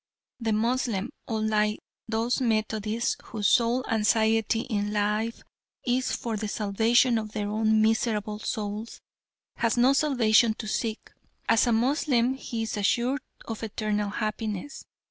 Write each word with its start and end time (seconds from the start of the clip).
The 0.39 0.51
Moslem, 0.51 1.11
unlike 1.27 1.77
those 2.07 2.41
Methodists 2.41 3.17
whose 3.25 3.47
sole 3.47 3.85
anxiety 3.87 4.61
in 4.61 4.91
life 4.91 5.43
is 5.85 6.11
for 6.13 6.37
the 6.37 6.47
salvation 6.47 7.19
of 7.19 7.33
their 7.33 7.47
own 7.47 7.83
miserable 7.83 8.39
souls, 8.39 8.99
has 9.57 9.77
no 9.77 9.93
salvation 9.93 10.55
to 10.55 10.65
seek. 10.67 11.11
As 11.47 11.67
a 11.67 11.71
Moslem 11.71 12.33
he 12.33 12.63
is 12.63 12.77
assured 12.77 13.21
of 13.45 13.61
eternal 13.61 14.09
happiness. 14.09 14.85